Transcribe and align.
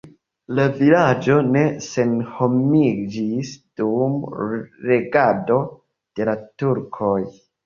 La 0.59 0.63
vilaĝo 0.77 1.35
ne 1.55 1.61
senhomiĝis 1.87 3.51
dum 3.83 4.17
regado 4.93 5.61
de 6.23 6.29
la 6.33 6.37
turkoj. 6.65 7.15